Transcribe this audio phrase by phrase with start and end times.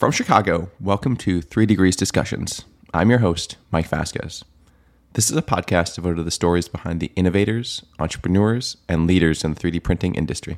[0.00, 2.64] From Chicago, welcome to Three Degrees Discussions.
[2.94, 4.42] I'm your host, Mike Vasquez.
[5.12, 9.52] This is a podcast devoted to the stories behind the innovators, entrepreneurs, and leaders in
[9.52, 10.56] the 3D printing industry.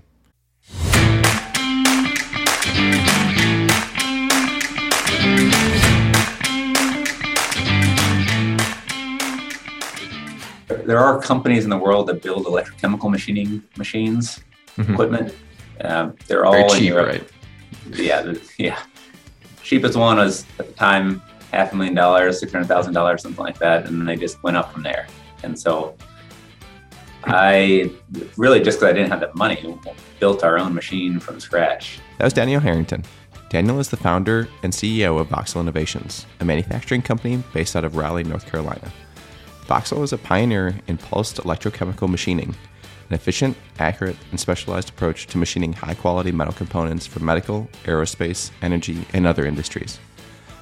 [10.87, 14.41] There are companies in the world that build electrochemical machining machines,
[14.77, 14.91] Mhm.
[14.93, 15.35] equipment.
[15.83, 17.23] Um, they're all cheap, right?
[17.93, 18.79] Yeah, yeah.
[19.73, 23.43] Cheapest one was at the time half a million dollars, six hundred thousand dollars, something
[23.43, 25.07] like that, and then they just went up from there.
[25.45, 25.97] And so,
[27.25, 27.91] I
[28.37, 29.75] really just because I didn't have the money,
[30.21, 32.01] built our own machine from scratch.
[32.19, 33.03] That was Daniel Harrington.
[33.49, 37.97] Daniel is the founder and CEO of Voxel Innovations, a manufacturing company based out of
[37.97, 38.93] Raleigh, North Carolina.
[39.69, 42.55] Voxel is a pioneer in pulsed electrochemical machining,
[43.13, 48.51] an efficient, accurate, and specialized approach to machining high quality metal components for medical, aerospace,
[48.63, 50.01] energy, and other industries.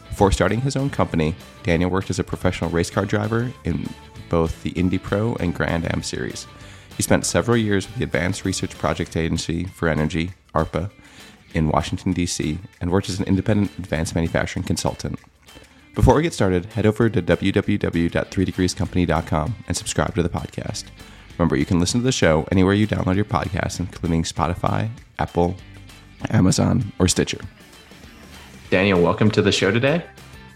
[0.09, 3.89] Before starting his own company, Daniel worked as a professional race car driver in
[4.29, 6.49] both the Indy Pro and Grand Am series.
[6.97, 10.91] He spent several years with the Advanced Research Project Agency for Energy, ARPA,
[11.55, 15.21] in Washington, D.C., and worked as an independent advanced manufacturing consultant.
[15.95, 20.87] Before we get started, head over to www.3degreescompany.com and subscribe to the podcast.
[21.41, 25.57] Remember, you can listen to the show anywhere you download your podcast, including Spotify, Apple,
[26.29, 27.41] Amazon, or Stitcher.
[28.69, 30.05] Daniel, welcome to the show today.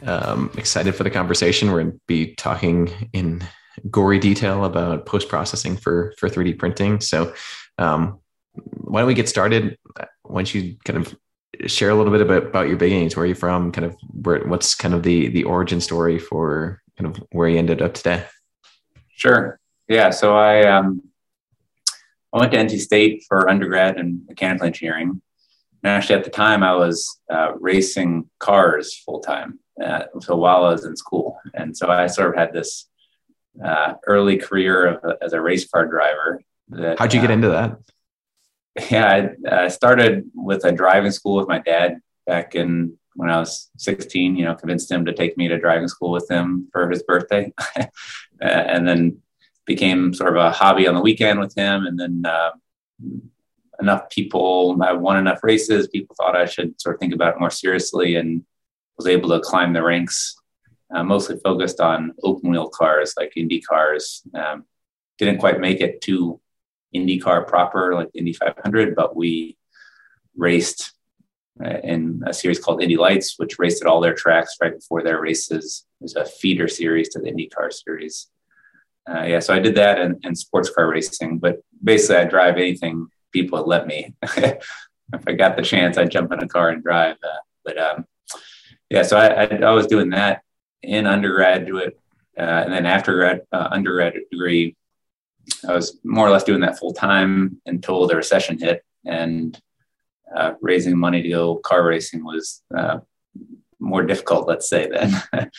[0.05, 1.73] Um, excited for the conversation.
[1.73, 3.43] We're going to be talking in
[3.91, 7.01] gory detail about post processing for for 3D printing.
[7.01, 7.33] So,
[7.79, 8.21] um,
[8.53, 9.79] why don't we get started?
[10.23, 11.17] Why don't you kind of
[11.67, 13.17] share a little bit about, about your beginnings?
[13.17, 13.73] Where are you from?
[13.73, 14.47] Kind of where?
[14.47, 18.27] What's kind of the the origin story for kind of where you ended up today?
[19.09, 19.59] Sure.
[19.89, 20.11] Yeah.
[20.11, 21.03] So I um,
[22.33, 25.21] I went to NC State for undergrad in mechanical engineering.
[25.83, 29.61] And actually, at the time, I was uh, racing cars full time.
[29.83, 32.89] Uh, so while I was in school, and so I sort of had this
[33.63, 36.41] uh, early career of, a- as a race car driver.
[36.69, 37.79] That, How'd you get uh, into that?
[38.91, 43.39] yeah, I, I started with a driving school with my dad back in when I
[43.39, 44.37] was 16.
[44.37, 47.53] You know, convinced him to take me to driving school with him for his birthday,
[47.77, 47.85] uh,
[48.41, 49.19] and then
[49.67, 51.87] became sort of a hobby on the weekend with him.
[51.87, 52.51] And then uh,
[53.81, 55.89] enough people, I won enough races.
[55.89, 58.45] People thought I should sort of think about it more seriously, and
[58.97, 60.37] was able to climb the ranks.
[60.95, 64.23] Uh, mostly focused on open wheel cars like Indy cars.
[64.35, 64.65] Um,
[65.19, 66.41] didn't quite make it to
[66.95, 69.57] IndyCar proper, like Indy 500, but we
[70.37, 70.93] raced
[71.65, 75.03] uh, in a series called Indy Lights, which raced at all their tracks right before
[75.03, 75.87] their races.
[76.01, 78.29] It was a feeder series to the IndyCar series.
[79.09, 83.09] Uh, yeah, so I did that and, sports car racing, but basically I drive anything
[83.33, 84.15] people let me.
[84.23, 87.17] if I got the chance, I'd jump in a car and drive.
[87.23, 88.07] Uh, but um,
[88.89, 90.43] yeah, so I, I, I was doing that
[90.83, 91.99] in undergraduate,
[92.39, 94.77] uh, and then after grad, uh, undergraduate degree,
[95.69, 99.59] I was more or less doing that full time until the recession hit, and
[100.35, 102.99] uh, raising money to go car racing was uh,
[103.79, 104.89] more difficult, let's say.
[104.89, 105.51] Then,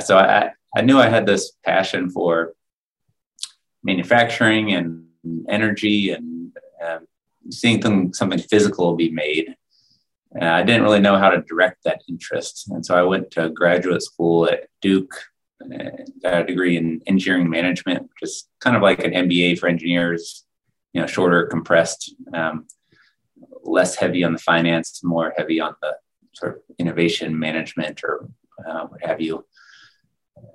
[0.00, 2.54] so I, I knew I had this passion for
[3.82, 5.04] manufacturing and
[5.48, 7.06] energy and um,
[7.50, 9.54] seeing them, something physical be made.
[10.40, 13.48] Uh, I didn't really know how to direct that interest, and so I went to
[13.48, 15.14] graduate school at Duke
[15.62, 15.90] uh,
[16.22, 20.44] got a degree in engineering management, which is kind of like an MBA for engineers,
[20.92, 22.66] you know, shorter, compressed, um,
[23.64, 25.96] less heavy on the finance, more heavy on the
[26.32, 28.28] sort of innovation management or
[28.66, 29.44] uh, what have you.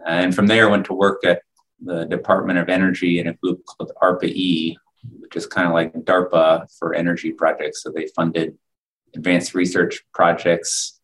[0.06, 1.42] And from there, went to work at
[1.84, 4.78] the Department of Energy in a group called ARPA-E,
[5.20, 7.84] which is kind of like DARPA for energy projects.
[7.84, 8.58] So they funded
[9.16, 11.00] advanced research projects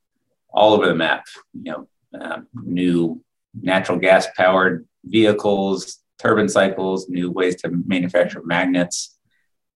[0.50, 1.88] all over the map, you know,
[2.20, 3.22] um, new
[3.60, 9.18] natural gas powered vehicles, turbine cycles, new ways to manufacture magnets.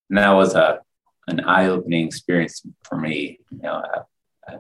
[0.10, 0.80] And that was a
[1.28, 3.40] an eye opening experience for me.
[3.52, 4.58] You know, uh,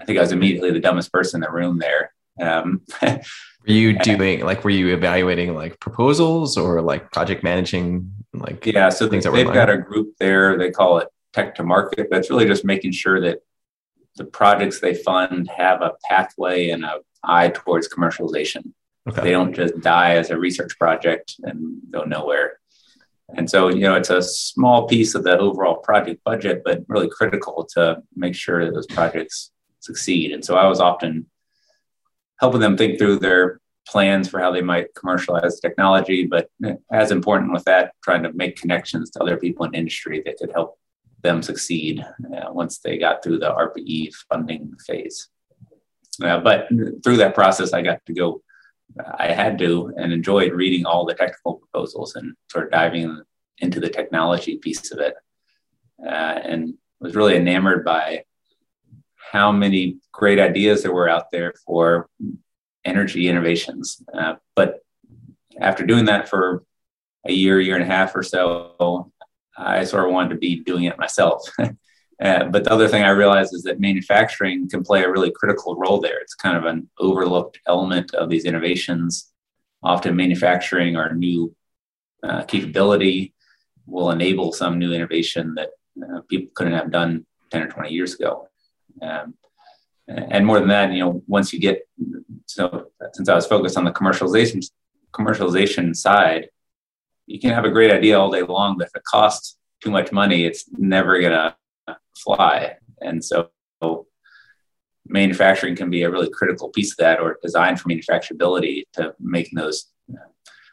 [0.00, 2.12] I think I was immediately the dumbest person in the room there.
[2.40, 3.20] Um, Were
[3.66, 9.08] you doing like were you evaluating like proposals or like project managing like yeah, so
[9.08, 10.56] things they've got a group there.
[10.56, 12.08] They call it Tech to Market.
[12.10, 13.40] That's really just making sure that
[14.16, 18.72] the projects they fund have a pathway and a eye towards commercialization.
[19.08, 19.22] okay.
[19.22, 22.58] they don't just die as a research project and go nowhere.
[23.34, 27.08] And so, you know, it's a small piece of the overall project budget, but really
[27.08, 29.50] critical to make sure that those projects
[29.80, 30.32] succeed.
[30.32, 31.26] And so I was often
[32.42, 36.50] helping them think through their plans for how they might commercialize technology, but
[36.92, 40.52] as important with that, trying to make connections to other people in industry that could
[40.52, 40.78] help
[41.22, 42.04] them succeed
[42.36, 45.28] uh, once they got through the ARPA-E funding phase.
[46.22, 46.68] Uh, but
[47.02, 48.42] through that process, I got to go.
[49.18, 53.22] I had to and enjoyed reading all the technical proposals and sort of diving
[53.58, 55.14] into the technology piece of it,
[56.04, 58.24] uh, and was really enamored by
[59.32, 62.06] how many great ideas there were out there for
[62.84, 64.02] energy innovations.
[64.12, 64.80] Uh, but
[65.58, 66.64] after doing that for
[67.26, 69.10] a year, year and a half or so,
[69.56, 71.50] I sort of wanted to be doing it myself.
[71.58, 75.76] uh, but the other thing I realized is that manufacturing can play a really critical
[75.76, 76.18] role there.
[76.18, 79.32] It's kind of an overlooked element of these innovations.
[79.82, 81.56] Often, manufacturing or new
[82.22, 83.32] uh, capability
[83.86, 85.70] will enable some new innovation that
[86.02, 88.48] uh, people couldn't have done 10 or 20 years ago.
[89.00, 89.34] Um,
[90.08, 91.88] and more than that, you know, once you get
[92.46, 94.62] so since I was focused on the commercialization
[95.12, 96.48] commercialization side,
[97.26, 100.12] you can have a great idea all day long, but if it costs too much
[100.12, 101.56] money, it's never gonna
[102.16, 102.76] fly.
[103.00, 103.50] And so
[105.06, 109.58] manufacturing can be a really critical piece of that or design for manufacturability to making
[109.58, 109.92] those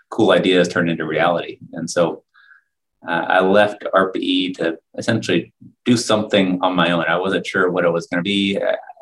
[0.10, 1.60] cool ideas turn into reality.
[1.74, 2.24] And so
[3.07, 5.53] uh, I left ARPA-E to essentially
[5.85, 7.05] do something on my own.
[7.05, 8.59] I wasn't sure what it was going to be.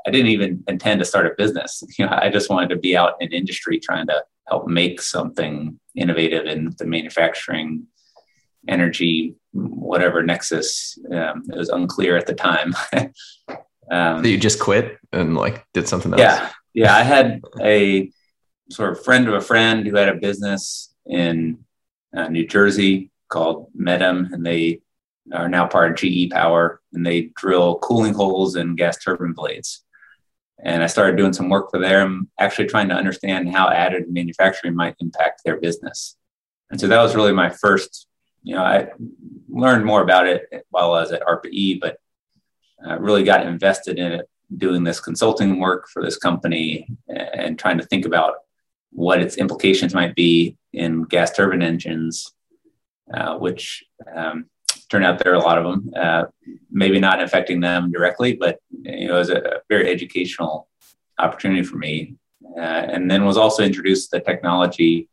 [0.07, 1.83] I didn't even intend to start a business.
[1.97, 5.79] You know, I just wanted to be out in industry trying to help make something
[5.95, 7.87] innovative in the manufacturing,
[8.67, 10.97] energy, whatever nexus.
[11.11, 12.73] Um, it was unclear at the time.
[13.91, 16.21] um, so you just quit and like did something else.
[16.21, 16.95] Yeah, yeah.
[16.95, 18.11] I had a
[18.69, 21.65] sort of friend of a friend who had a business in
[22.15, 24.81] uh, New Jersey called Metem, and they
[25.33, 29.83] are now part of GE Power, and they drill cooling holes in gas turbine blades.
[30.63, 34.75] And I started doing some work for them, actually trying to understand how additive manufacturing
[34.75, 36.15] might impact their business.
[36.71, 38.07] And so that was really my first,
[38.43, 38.89] you know, I
[39.49, 41.97] learned more about it while I was at ARPA-E, but
[42.85, 47.77] I really got invested in it, doing this consulting work for this company and trying
[47.77, 48.35] to think about
[48.91, 52.33] what its implications might be in gas turbine engines
[53.13, 53.83] uh, which
[54.15, 54.45] um,
[54.89, 55.93] turned out there are a lot of them.
[55.95, 56.23] Uh,
[56.71, 60.67] maybe not affecting them directly, but you know, it was a very educational
[61.17, 62.15] opportunity for me.
[62.55, 65.09] Uh, and then was also introduced the technology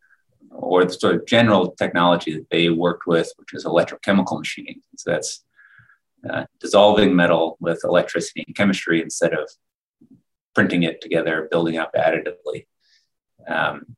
[0.50, 4.80] or the sort of general technology that they worked with, which is electrochemical machining.
[4.96, 5.44] So that's
[6.28, 9.50] uh, dissolving metal with electricity and chemistry instead of
[10.54, 12.66] printing it together, building up additively.
[13.46, 13.96] Um,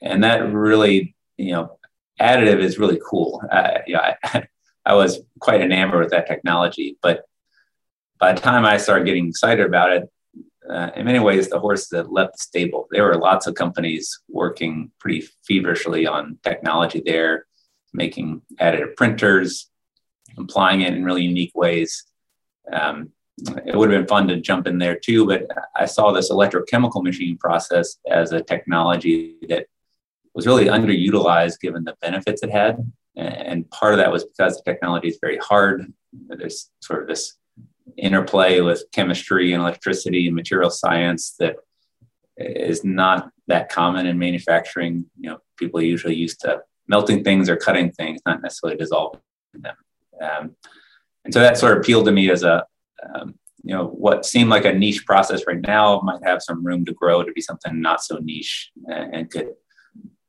[0.00, 1.78] and that really, you know,
[2.20, 3.42] additive is really cool.
[3.50, 4.46] Uh, I,
[4.86, 7.24] I was quite enamored with that technology, but
[8.18, 10.08] by the time I started getting excited about it,
[10.68, 12.88] uh, in many ways, the horse had left the stable.
[12.90, 17.46] There were lots of companies working pretty feverishly on technology there,
[17.92, 19.70] making additive printers,
[20.36, 22.04] applying it in really unique ways.
[22.72, 23.10] Um,
[23.66, 25.46] it would have been fun to jump in there too, but
[25.76, 29.66] I saw this electrochemical machine process as a technology that
[30.36, 32.76] was really underutilized given the benefits it had.
[33.16, 35.90] And part of that was because the technology is very hard.
[36.28, 37.38] There's sort of this
[37.96, 41.56] interplay with chemistry and electricity and material science that
[42.36, 45.06] is not that common in manufacturing.
[45.18, 49.20] You know, people are usually used to melting things or cutting things, not necessarily dissolving
[49.54, 49.76] them.
[50.20, 50.56] Um,
[51.24, 52.66] and so that sort of appealed to me as a,
[53.14, 56.84] um, you know, what seemed like a niche process right now might have some room
[56.84, 59.48] to grow to be something not so niche and, and could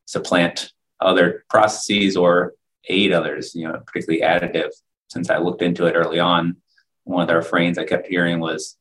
[0.07, 2.53] supplant other processes or
[2.89, 4.71] aid others, you know, particularly additive.
[5.09, 6.57] Since I looked into it early on,
[7.03, 8.77] one of the refrains I kept hearing was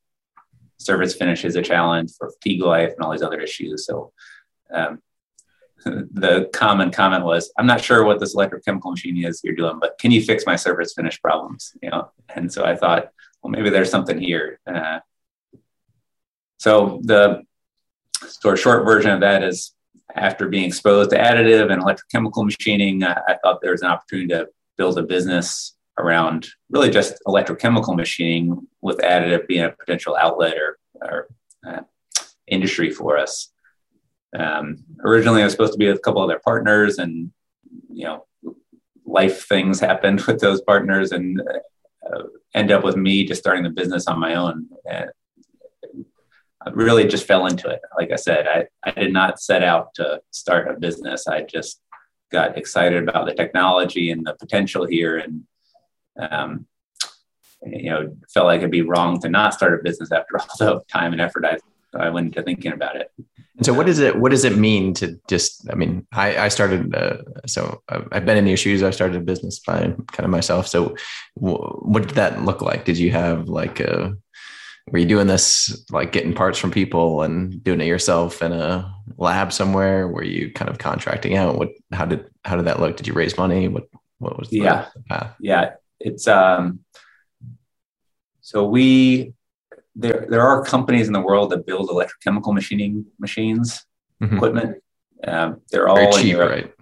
[0.79, 3.87] surface finish is a challenge for fatigue life and all these other issues.
[3.87, 4.13] So
[4.73, 5.01] um,
[5.85, 9.99] the common comment was, I'm not sure what this electrochemical machine is you're doing, but
[9.99, 11.73] can you fix my surface finish problems?
[11.83, 13.11] You know, and so I thought,
[13.43, 14.59] well, maybe there's something here.
[14.67, 15.01] Uh,
[16.59, 17.43] so the
[18.27, 19.76] sort of short version of that is
[20.15, 24.29] after being exposed to additive and electrochemical machining, I, I thought there was an opportunity
[24.29, 30.55] to build a business around really just electrochemical machining with additive being a potential outlet
[30.57, 31.29] or, or
[31.67, 31.81] uh,
[32.47, 33.53] industry for us.
[34.39, 37.33] Um, originally, I was supposed to be with a couple other partners, and
[37.93, 38.27] you know,
[39.05, 42.23] life things happened with those partners, and uh,
[42.55, 44.69] end up with me just starting the business on my own.
[46.73, 47.81] Really just fell into it.
[47.97, 51.27] Like I said, I, I did not set out to start a business.
[51.27, 51.81] I just
[52.31, 55.45] got excited about the technology and the potential here and
[56.19, 56.67] um,
[57.65, 60.83] you know felt like it'd be wrong to not start a business after all the
[60.89, 61.59] time and effort I,
[61.97, 63.11] I went into thinking about it
[63.57, 65.69] And so, what does it what does it mean to just?
[65.71, 66.95] I mean, I, I started.
[66.95, 68.83] Uh, so I've been in your shoes.
[68.83, 70.69] I started a business by kind of myself.
[70.69, 70.95] So,
[71.35, 72.85] what did that look like?
[72.85, 74.17] Did you have like a?
[74.91, 78.95] Were you doing this like getting parts from people and doing it yourself in a
[79.17, 80.07] lab somewhere?
[80.07, 81.59] Were you kind of contracting out?
[81.59, 81.71] What?
[81.93, 82.97] How did how did that look?
[82.97, 83.69] Did you raise money?
[83.69, 83.89] What?
[84.19, 85.35] What was the yeah path?
[85.41, 86.81] Yeah, it's um.
[88.41, 89.35] So we
[89.97, 93.85] there there are companies in the world that build electrochemical machining machines
[94.23, 94.37] mm-hmm.
[94.37, 94.83] equipment.
[95.25, 96.73] Um, they're all Very cheap, right?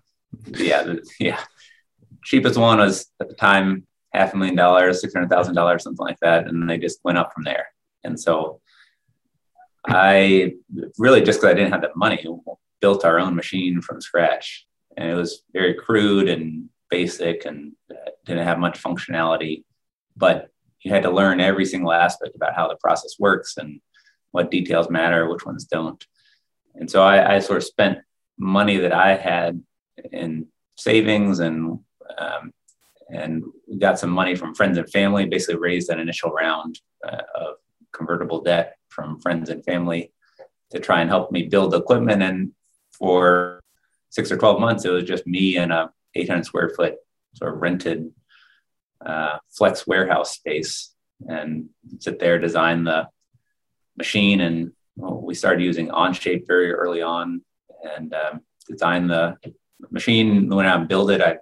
[0.49, 1.41] Yeah, yeah.
[2.25, 6.05] Cheapest one was at the time half a million dollars, six hundred thousand dollars, something
[6.05, 7.69] like that, and they just went up from there.
[8.05, 8.61] And so,
[9.87, 10.55] I
[10.99, 12.25] really just because I didn't have that money,
[12.81, 17.73] built our own machine from scratch, and it was very crude and basic and
[18.25, 19.65] didn't have much functionality,
[20.17, 20.49] but
[20.81, 23.81] you had to learn every single aspect about how the process works and
[24.31, 26.05] what details matter, which ones don't.
[26.75, 27.99] And so I, I sort of spent
[28.39, 29.63] money that I had
[30.13, 30.47] in
[30.77, 31.79] savings and
[32.19, 32.53] um,
[33.11, 33.45] and
[33.79, 35.27] got some money from friends and family.
[35.27, 37.55] Basically, raised an initial round uh, of
[37.95, 40.13] convertible debt from friends and family
[40.71, 42.23] to try and help me build equipment.
[42.23, 42.53] And
[42.93, 43.63] for
[44.11, 46.97] six or twelve months, it was just me and a 800 square foot
[47.35, 48.11] sort of rented
[49.05, 50.95] uh, flex warehouse space
[51.29, 53.09] and sit there, design the
[53.97, 54.41] machine.
[54.41, 57.43] And well, we started using Onshape very early on
[57.97, 59.37] and um, design the
[59.91, 60.49] machine.
[60.49, 61.39] When I built it, I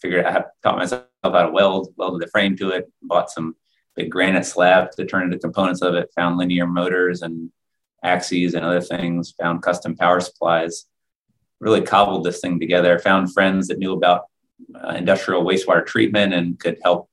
[0.00, 3.56] figured I taught myself how to weld, welded the frame to it, bought some
[3.96, 7.50] big granite slab to turn into components of it, found linear motors and
[8.02, 10.86] axes and other things, found custom power supplies,
[11.60, 14.24] really cobbled this thing together, found friends that knew about
[14.74, 17.08] uh, industrial wastewater treatment and could help.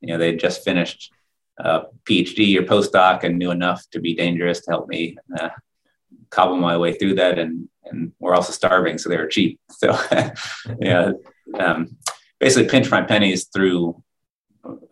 [0.00, 1.12] You know, they had just finished
[1.58, 5.50] a PhD or postdoc and knew enough to be dangerous to help me uh,
[6.30, 7.38] cobble my way through that.
[7.38, 9.58] And and we're also starving, so they were cheap.
[9.70, 9.98] So
[10.80, 11.12] yeah,
[11.58, 11.96] um,
[12.38, 14.02] basically pinch my pennies through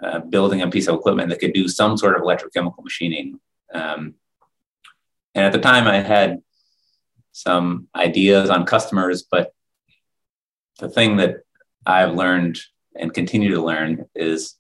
[0.03, 3.41] uh, building a piece of equipment that could do some sort of electrochemical machining.
[3.73, 4.15] Um,
[5.35, 6.43] and at the time, I had
[7.33, 9.53] some ideas on customers, but
[10.79, 11.37] the thing that
[11.85, 12.59] I've learned
[12.99, 14.55] and continue to learn is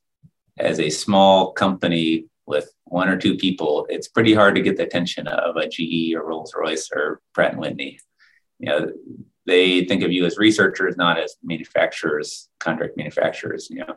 [0.58, 4.84] as a small company with one or two people, it's pretty hard to get the
[4.84, 7.98] attention of a GE or Rolls Royce or Pratt and Whitney.
[8.58, 8.92] You know,
[9.46, 13.68] they think of you as researchers, not as manufacturers, contract manufacturers.
[13.70, 13.96] You know,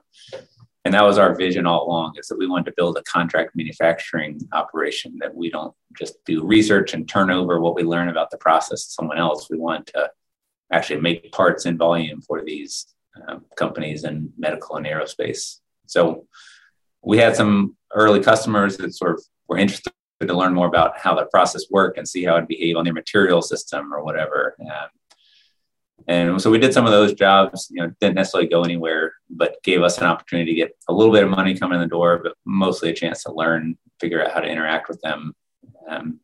[0.86, 3.52] and that was our vision all along: is that we wanted to build a contract
[3.56, 8.32] manufacturing operation that we don't just do research and turn over what we learn about
[8.32, 9.50] the process to someone else.
[9.50, 10.10] We want to
[10.72, 12.86] actually make parts in volume for these
[13.28, 15.58] um, companies in medical and aerospace.
[15.88, 16.28] So
[17.04, 21.16] we had some early customers that sort of were interested to learn more about how
[21.16, 24.56] that process worked and see how it behave on their material system or whatever.
[24.62, 24.90] Um,
[26.08, 29.62] and so we did some of those jobs, you know, didn't necessarily go anywhere, but
[29.63, 32.20] gave us an opportunity to get a little bit of money coming in the door,
[32.24, 35.34] but mostly a chance to learn, figure out how to interact with them.
[35.88, 36.20] Um,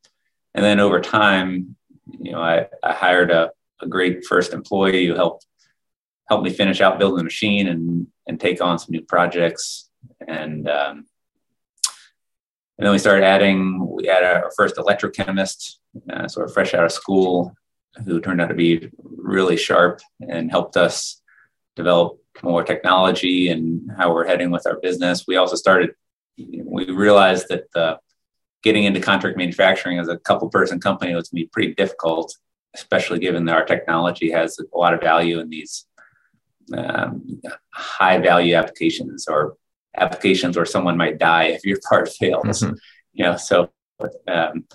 [0.53, 1.75] and then over time,
[2.19, 3.51] you know, I, I hired a,
[3.81, 5.45] a great first employee who helped
[6.29, 9.89] helped me finish out building the machine and and take on some new projects.
[10.27, 11.05] And um,
[12.77, 13.87] and then we started adding.
[13.87, 15.77] We had our first electrochemist,
[16.11, 17.53] uh, sort of fresh out of school,
[18.03, 21.21] who turned out to be really sharp and helped us
[21.75, 25.25] develop more technology and how we're heading with our business.
[25.27, 25.91] We also started.
[26.37, 27.99] We realized that the
[28.63, 32.35] getting into contract manufacturing as a couple person company was going to be pretty difficult,
[32.73, 35.85] especially given that our technology has a lot of value in these
[36.75, 39.55] um, high value applications or
[39.97, 42.63] applications where someone might die if your part fails.
[42.63, 42.73] Mm-hmm.
[43.13, 43.69] You know, so
[44.27, 44.65] um,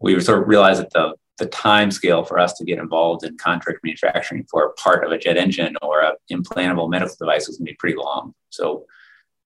[0.00, 3.36] we sort of realized that the the time scale for us to get involved in
[3.36, 7.56] contract manufacturing for a part of a jet engine or a implantable medical device was
[7.56, 8.32] going to be pretty long.
[8.50, 8.86] So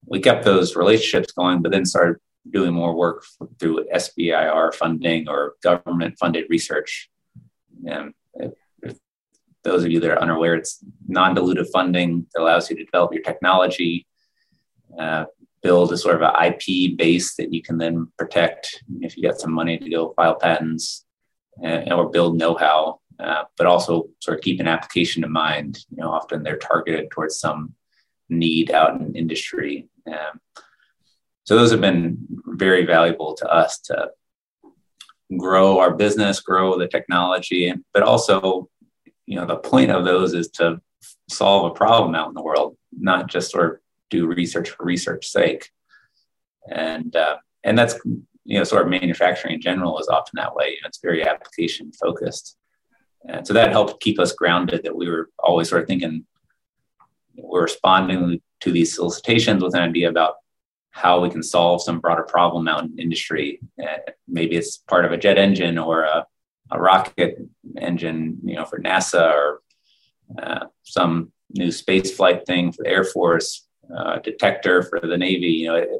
[0.04, 2.18] we kept those relationships going, but then started
[2.50, 3.24] doing more work
[3.58, 7.08] through SBIR funding or government funded research.
[7.86, 8.12] And
[9.64, 13.22] those of you that are unaware, it's non-dilutive funding that allows you to develop your
[13.22, 14.06] technology,
[14.98, 15.24] uh,
[15.62, 19.40] build a sort of an IP base that you can then protect if you got
[19.40, 21.05] some money to go file patents
[21.62, 25.84] and, or build know-how, uh, but also sort of keep an application in mind.
[25.90, 27.74] You know, often they're targeted towards some
[28.28, 29.88] need out in industry.
[30.06, 30.40] Um,
[31.44, 34.10] so those have been very valuable to us to
[35.38, 38.68] grow our business, grow the technology, but also
[39.26, 40.80] you know the point of those is to
[41.28, 45.26] solve a problem out in the world not just sort of do research for research
[45.26, 45.70] sake
[46.70, 47.98] and uh, and that's
[48.46, 50.68] you know, sort of manufacturing in general is often that way.
[50.68, 52.56] You know, it's very application focused.
[53.28, 56.24] And so that helped keep us grounded that we were always sort of thinking
[57.36, 60.36] we're responding to these solicitations with an idea about
[60.90, 63.60] how we can solve some broader problem out in industry.
[63.82, 66.26] Uh, maybe it's part of a jet engine or a,
[66.70, 67.36] a rocket
[67.78, 69.60] engine, you know, for NASA or
[70.40, 75.48] uh, some new space flight thing for the Air Force, uh, detector for the Navy.
[75.48, 75.90] You know, it,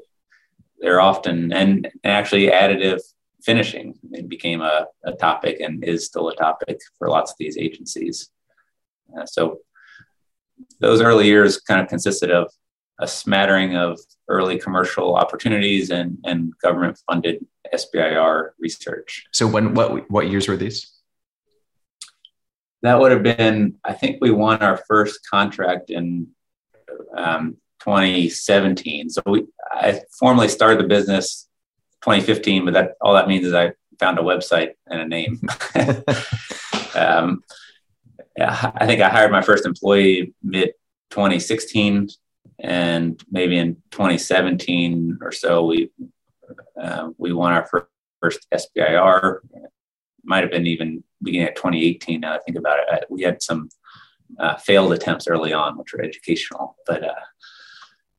[0.79, 3.01] they're often and, and actually additive
[3.43, 7.57] finishing it became a, a, topic and is still a topic for lots of these
[7.57, 8.31] agencies.
[9.17, 9.59] Uh, so
[10.81, 12.51] those early years kind of consisted of
[12.99, 19.27] a smattering of early commercial opportunities and, and government funded SBIR research.
[19.33, 20.93] So when what what years were these?
[22.83, 26.29] That would have been, I think we won our first contract in
[27.17, 29.11] um, 2017.
[29.11, 31.49] So we, I formally started the business
[32.03, 35.41] 2015, but that all that means is I found a website and a name.
[36.95, 37.43] um,
[38.39, 40.73] I think I hired my first employee mid
[41.11, 42.09] 2016,
[42.61, 45.91] and maybe in 2017 or so, we
[46.81, 47.87] uh, we won our first,
[48.21, 49.39] first SBIR.
[50.25, 52.21] Might have been even beginning at 2018.
[52.21, 53.69] Now I think about it, we had some
[54.39, 57.15] uh, failed attempts early on, which were educational, but uh,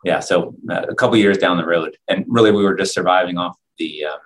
[0.07, 3.37] yeah, so uh, a couple years down the road, and really we were just surviving
[3.37, 4.17] off the uh,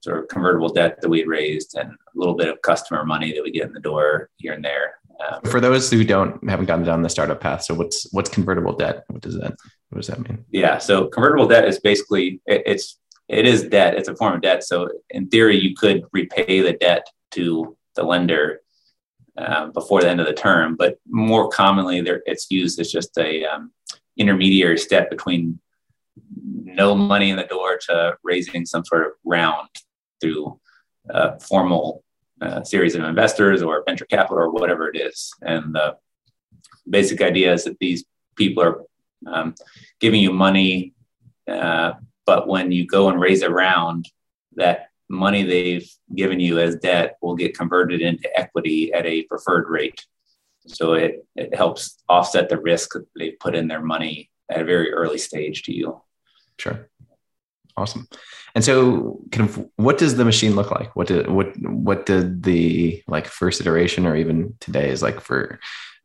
[0.00, 3.32] sort of convertible debt that we had raised and a little bit of customer money
[3.32, 4.94] that we get in the door here and there.
[5.24, 8.74] Um, For those who don't haven't gotten down the startup path, so what's what's convertible
[8.76, 9.04] debt?
[9.06, 9.54] What does that
[9.90, 10.44] what does that mean?
[10.50, 13.94] Yeah, so convertible debt is basically it, it's it is debt.
[13.94, 14.64] It's a form of debt.
[14.64, 17.06] So in theory, you could repay the debt
[17.36, 18.62] to the lender
[19.38, 23.16] uh, before the end of the term, but more commonly, there it's used as just
[23.16, 23.70] a um,
[24.16, 25.58] intermediary step between
[26.44, 29.68] no money in the door to raising some sort of round
[30.20, 30.58] through
[31.10, 32.02] a formal
[32.40, 35.32] uh, series of investors or venture capital or whatever it is.
[35.42, 35.96] And the
[36.88, 38.04] basic idea is that these
[38.36, 38.82] people are
[39.26, 39.54] um,
[40.00, 40.94] giving you money,
[41.50, 41.92] uh,
[42.26, 44.08] but when you go and raise a round,
[44.56, 49.68] that money they've given you as debt will get converted into equity at a preferred
[49.68, 50.04] rate.
[50.66, 54.64] So it, it helps offset the risk that they put in their money at a
[54.64, 56.00] very early stage to you.
[56.58, 56.88] Sure.
[57.76, 58.08] Awesome.
[58.54, 60.94] And so kind of what does the machine look like?
[60.94, 65.58] What did what what did the like first iteration or even today is like for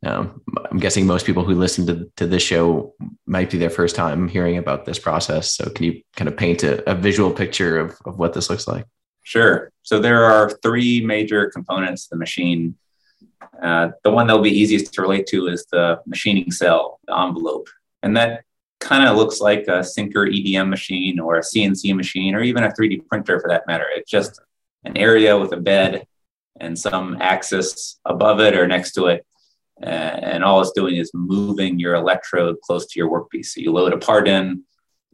[0.04, 2.94] um, I'm guessing most people who listen to, to this show
[3.26, 5.52] might be their first time hearing about this process.
[5.52, 8.66] So can you kind of paint a, a visual picture of, of what this looks
[8.66, 8.86] like?
[9.22, 9.70] Sure.
[9.82, 12.76] So there are three major components the machine
[13.62, 17.68] uh, the one that'll be easiest to relate to is the machining cell, the envelope.
[18.02, 18.44] And that
[18.80, 22.70] kind of looks like a Sinker EDM machine or a CNC machine or even a
[22.70, 23.86] 3D printer for that matter.
[23.94, 24.40] It's just
[24.84, 26.06] an area with a bed
[26.58, 29.26] and some axis above it or next to it.
[29.82, 33.46] And all it's doing is moving your electrode close to your workpiece.
[33.46, 34.64] So you load a part in,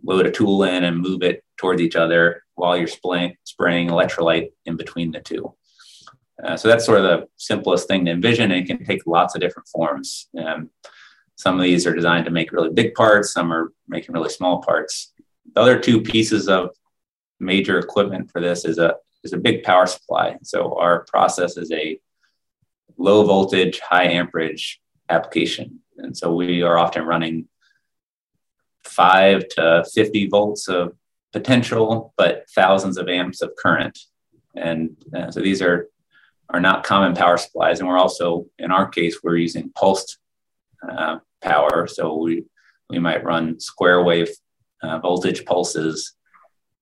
[0.05, 4.51] load a tool in, and move it towards each other while you're spraying, spraying electrolyte
[4.65, 5.55] in between the two.
[6.43, 9.35] Uh, so that's sort of the simplest thing to envision, and it can take lots
[9.35, 10.29] of different forms.
[10.39, 10.71] Um,
[11.37, 14.63] some of these are designed to make really big parts, some are making really small
[14.63, 15.13] parts.
[15.55, 16.71] The other two pieces of
[17.41, 20.37] major equipment for this is a is a big power supply.
[20.43, 21.99] So our process is a
[22.97, 27.49] low voltage, high amperage application, and so we are often running
[28.85, 30.97] five to fifty volts of
[31.33, 33.99] potential, but thousands of amps of current.
[34.55, 35.89] And uh, so these are
[36.51, 37.81] are not common power supplies.
[37.81, 40.19] And we're also, in our case, we're using pulsed
[40.89, 41.87] uh, power.
[41.87, 42.45] So we,
[42.89, 44.31] we might run square wave
[44.83, 46.15] uh, voltage pulses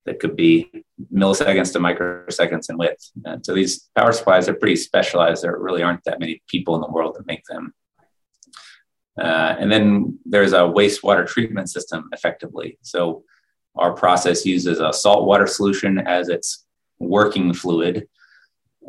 [0.05, 3.11] that could be milliseconds to microseconds in width.
[3.25, 5.43] And so these power supplies are pretty specialized.
[5.43, 7.73] There really aren't that many people in the world that make them.
[9.19, 12.79] Uh, and then there's a wastewater treatment system effectively.
[12.83, 13.25] So
[13.77, 16.67] our process uses a saltwater solution as its
[16.99, 18.07] working fluid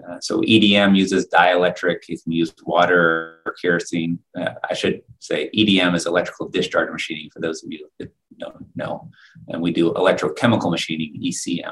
[0.10, 2.08] uh, so EDM uses dielectric.
[2.08, 4.20] You can use water or kerosene.
[4.38, 8.66] Uh, I should say EDM is electrical discharge machining for those of you that don't
[8.76, 9.10] know.
[9.48, 11.72] And we do electrochemical machining, ECM.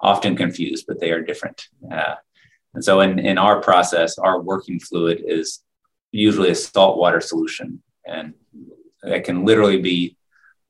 [0.00, 1.68] Often confused, but they are different.
[1.90, 2.14] Uh,
[2.74, 5.64] and so in, in our process, our working fluid is
[6.12, 7.82] usually a saltwater solution.
[8.06, 8.34] And
[9.02, 10.16] it can literally be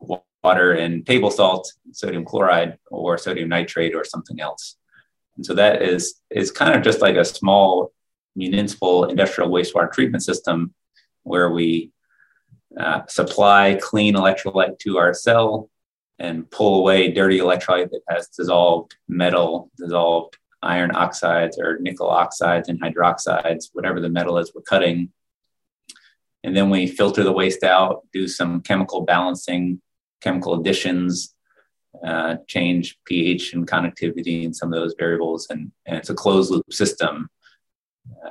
[0.00, 4.77] water and table salt, sodium chloride, or sodium nitrate, or something else.
[5.38, 7.92] And so that is is kind of just like a small
[8.36, 10.74] municipal industrial wastewater treatment system
[11.22, 11.92] where we
[12.78, 15.70] uh, supply clean electrolyte to our cell
[16.18, 22.68] and pull away dirty electrolyte that has dissolved metal, dissolved iron oxides or nickel oxides
[22.68, 25.12] and hydroxides, whatever the metal is we're cutting.
[26.42, 29.80] And then we filter the waste out, do some chemical balancing,
[30.20, 31.34] chemical additions,
[32.04, 35.46] uh, change pH and conductivity and some of those variables.
[35.50, 37.28] And, and it's a closed loop system.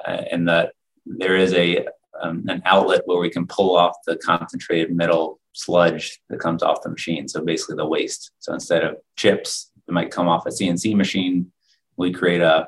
[0.08, 0.74] Uh, and that
[1.06, 1.88] there is a
[2.22, 6.82] um, an outlet where we can pull off the concentrated metal sludge that comes off
[6.82, 7.28] the machine.
[7.28, 8.32] So basically the waste.
[8.40, 11.52] So instead of chips that might come off a CNC machine,
[11.96, 12.68] we create a,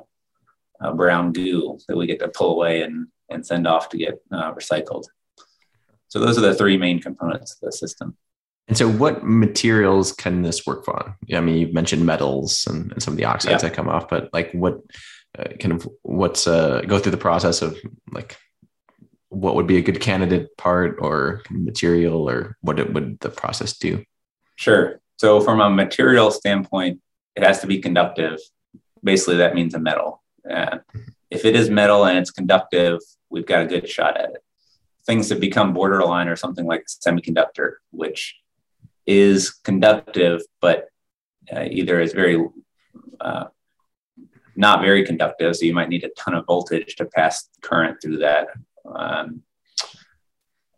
[0.81, 4.21] a brown goo that we get to pull away and, and send off to get
[4.31, 5.05] uh, recycled.
[6.07, 8.17] So those are the three main components of the system.
[8.69, 11.15] And so, what materials can this work on?
[11.33, 13.69] I mean, you've mentioned metals and, and some of the oxides yeah.
[13.69, 14.79] that come off, but like, what
[15.37, 17.77] uh, kind of what's uh, go through the process of
[18.11, 18.37] like
[19.29, 23.75] what would be a good candidate part or material, or what it would the process
[23.75, 24.03] do?
[24.55, 25.01] Sure.
[25.17, 27.01] So, from a material standpoint,
[27.35, 28.39] it has to be conductive.
[29.03, 30.21] Basically, that means a metal.
[30.47, 30.77] Uh,
[31.31, 32.99] if it is metal and it's conductive,
[33.31, 34.43] we've got a good shot at it.
[35.07, 38.38] Things that become borderline or something like a semiconductor, which
[39.09, 40.87] is conductive, but
[41.51, 42.45] uh, either is very
[43.19, 43.45] uh,
[44.55, 45.55] not very conductive.
[45.55, 48.49] So you might need a ton of voltage to pass current through that.
[48.85, 49.41] Um,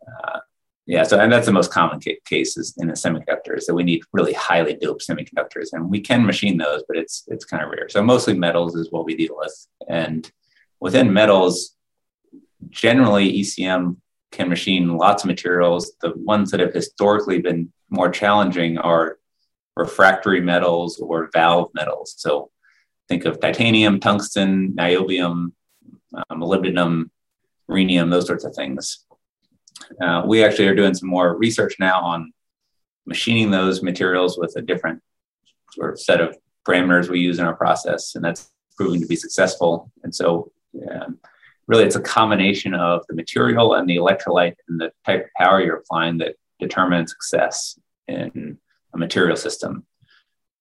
[0.08, 0.39] uh,
[0.86, 4.02] yeah, so and that's the most common ca- cases in the semiconductors that we need
[4.13, 7.89] really highly doped semiconductors, and we can machine those, but it's it's kind of rare.
[7.89, 10.32] So mostly metals is what we deal with, and
[10.80, 11.76] within metals,
[12.70, 13.98] generally ECM
[14.32, 15.91] can machine lots of materials.
[16.02, 19.19] The ones that have historically been more challenging are
[19.75, 22.15] refractory metals or valve metals.
[22.17, 22.49] So
[23.08, 25.51] think of titanium, tungsten, niobium,
[26.15, 27.10] um, molybdenum,
[27.69, 29.06] rhenium, those sorts of things.
[30.01, 32.32] Uh, we actually are doing some more research now on
[33.06, 35.01] machining those materials with a different
[35.71, 39.15] sort of set of parameters we use in our process, and that's proving to be
[39.15, 39.91] successful.
[40.04, 40.51] And so,
[41.67, 45.62] really it's a combination of the material and the electrolyte and the type of power
[45.62, 48.58] you're applying that determine success in
[48.93, 49.86] a material system.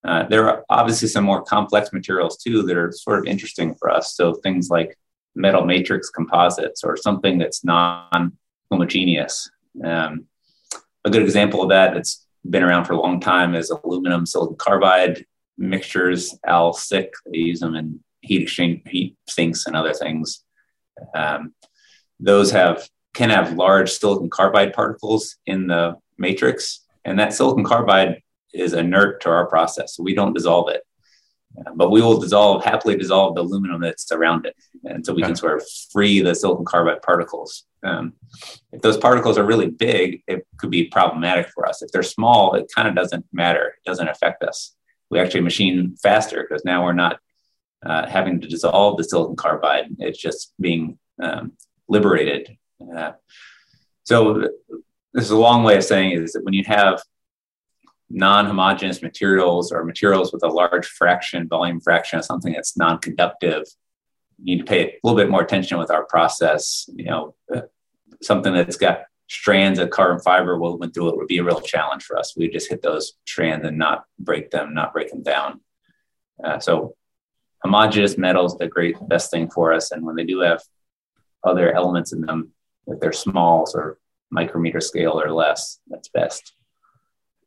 [0.02, 3.90] Uh, there are obviously some more complex materials too that are sort of interesting for
[3.90, 4.16] us.
[4.16, 4.96] So things like
[5.34, 8.36] metal matrix composites or something that's non
[8.70, 9.50] homogeneous.
[9.84, 10.26] Um,
[11.04, 14.56] a good example of that that's been around for a long time is aluminum silicon
[14.56, 15.24] carbide
[15.58, 17.12] mixtures, Al-SiC.
[17.26, 20.42] They use them in heat exchange, heat sinks, and other things.
[21.14, 21.54] Um,
[22.18, 28.22] those have can have large silicon carbide particles in the matrix, and that silicon carbide
[28.52, 30.82] is inert to our process, so we don't dissolve it.
[31.74, 35.34] But we will dissolve happily dissolve the aluminum that's around it, and so we can
[35.34, 37.64] sort of free the silicon carbide particles.
[37.82, 38.12] Um,
[38.72, 41.82] if those particles are really big, it could be problematic for us.
[41.82, 44.76] If they're small, it kind of doesn't matter; it doesn't affect us.
[45.10, 47.18] We actually machine faster because now we're not
[47.84, 49.86] uh, having to dissolve the silicon carbide.
[49.98, 51.52] It's just being um,
[51.88, 52.56] liberated.
[52.96, 53.12] Uh,
[54.04, 54.48] so
[55.12, 57.02] this is a long way of saying is that when you have
[58.08, 63.64] non-homogeneous materials or materials with a large fraction, volume fraction of something that's non-conductive,
[64.42, 66.88] you need to pay a little bit more attention with our process.
[66.94, 67.34] You know,
[68.22, 72.02] something that's got strands of carbon fiber woven through it would be a real challenge
[72.02, 72.34] for us.
[72.36, 75.60] We just hit those strands and not break them, not break them down.
[76.42, 76.96] Uh, so
[77.62, 79.92] homogeneous metals, the great best thing for us.
[79.92, 80.62] And when they do have
[81.44, 82.52] other elements in them,
[82.86, 83.96] if they're small, sort of
[84.30, 86.54] micrometer scale or less, that's best.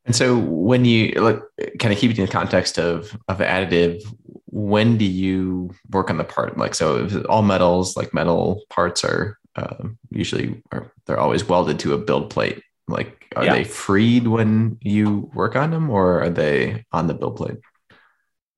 [0.05, 4.01] And so when you look kind of keeping in the context of of additive,
[4.47, 6.57] when do you work on the part?
[6.57, 11.93] Like so all metals, like metal parts are uh, usually are they're always welded to
[11.93, 12.61] a build plate.
[12.87, 13.53] Like are yeah.
[13.53, 17.57] they freed when you work on them or are they on the build plate?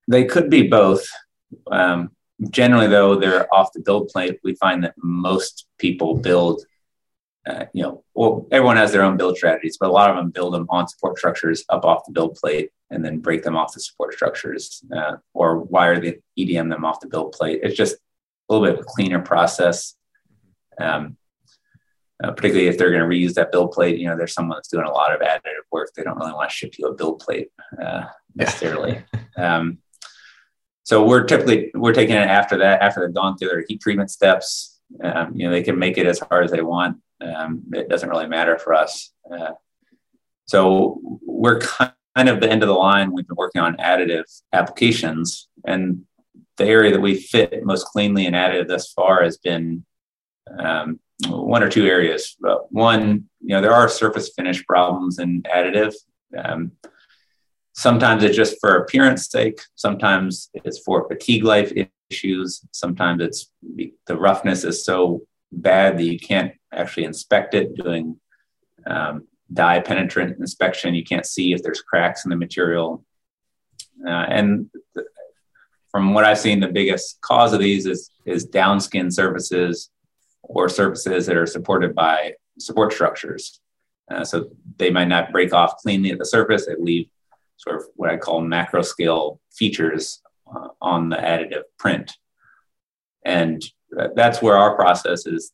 [0.07, 1.05] They could be both.
[1.71, 2.14] Um,
[2.49, 4.39] generally, though, they're off the build plate.
[4.43, 6.63] We find that most people build,
[7.47, 10.31] uh, you know, well, everyone has their own build strategies, but a lot of them
[10.31, 13.73] build them on support structures up off the build plate and then break them off
[13.73, 17.61] the support structures uh, or wire the EDM them off the build plate.
[17.63, 19.95] It's just a little bit of a cleaner process.
[20.79, 21.17] Um,
[22.23, 24.69] uh, particularly if they're going to reuse that build plate, you know, there's someone that's
[24.69, 25.89] doing a lot of additive work.
[25.95, 27.49] They don't really want to ship you a build plate
[27.81, 29.03] uh, necessarily.
[29.37, 29.57] Yeah.
[29.57, 29.79] um,
[30.85, 34.11] so we're typically we're taking it after that after they've gone through their heat treatment
[34.11, 34.79] steps.
[35.03, 36.97] Um, you know, they can make it as hard as they want.
[37.19, 39.11] Um, it doesn't really matter for us.
[39.29, 39.53] Uh,
[40.45, 43.11] so we're kind of the end of the line.
[43.11, 46.05] We've been working on additive applications, and
[46.57, 49.83] the area that we fit most cleanly in additive thus far has been
[50.59, 52.35] um, one or two areas.
[52.39, 55.95] But One, you know, there are surface finish problems in additive.
[56.37, 56.73] Um,
[57.75, 59.59] sometimes it's just for appearance sake.
[59.75, 61.71] Sometimes it's for fatigue life
[62.09, 62.65] issues.
[62.71, 63.51] Sometimes it's
[64.07, 68.17] the roughness is so bad that you can't actually inspect it doing
[68.87, 70.95] um, dye penetrant inspection.
[70.95, 73.03] You can't see if there's cracks in the material.
[74.05, 75.07] Uh, and th-
[75.91, 79.89] from what I've seen, the biggest cause of these is, is downskin surfaces
[80.43, 83.59] or surfaces that are supported by support structures.
[84.09, 86.65] Uh, so they might not break off cleanly at the surface.
[86.65, 87.07] They leave
[87.57, 90.21] sort of what I call macro scale features
[90.53, 92.13] uh, on the additive print.
[93.23, 93.63] And
[94.15, 95.51] that's where our process is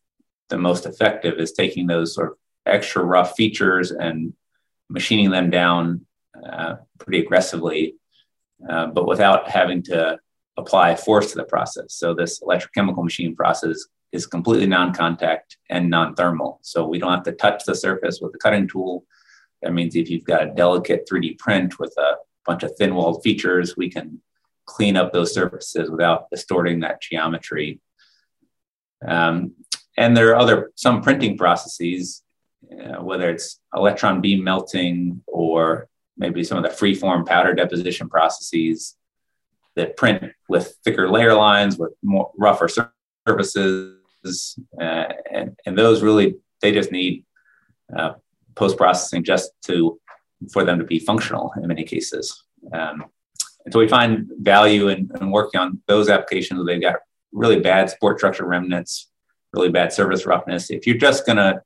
[0.49, 4.33] the most effective is taking those sort of extra rough features and
[4.89, 6.05] machining them down
[6.45, 7.95] uh, pretty aggressively,
[8.69, 10.19] uh, but without having to
[10.57, 11.93] apply force to the process.
[11.93, 16.59] So this electrochemical machine process is completely non-contact and non-thermal.
[16.61, 19.05] So we don't have to touch the surface with the cutting tool.
[19.61, 23.77] That means if you've got a delicate 3D print with a bunch of thin-walled features,
[23.77, 24.21] we can
[24.65, 27.79] clean up those surfaces without distorting that geometry.
[29.05, 29.53] Um,
[29.97, 32.23] and there are other some printing processes,
[32.71, 38.95] uh, whether it's electron beam melting or maybe some of the freeform powder deposition processes
[39.75, 42.69] that print with thicker layer lines with more rougher
[43.27, 43.95] surfaces
[44.79, 47.25] uh, and, and those really they just need
[47.95, 48.13] uh,
[48.55, 49.99] post processing just to
[50.51, 52.43] for them to be functional in many cases.
[52.73, 53.05] Um,
[53.63, 56.95] and so we find value in, in, working on those applications where they've got
[57.31, 59.09] really bad support structure remnants,
[59.53, 60.71] really bad surface roughness.
[60.71, 61.61] If you're just going to